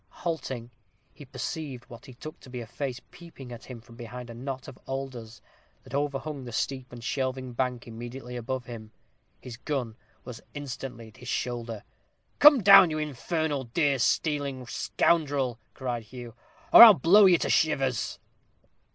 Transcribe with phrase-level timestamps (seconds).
[0.25, 0.71] Halting,
[1.13, 4.33] he perceived what he took to be a face peeping at him from behind a
[4.33, 5.43] knot of alders
[5.83, 8.91] that overhung the steep and shelving bank immediately above him.
[9.39, 11.83] His gun was instantly at his shoulder.
[12.39, 16.33] "Come down, you infernal deer stealing scoundrel," cried Hugh,
[16.73, 18.17] "or I'll blow you to shivers."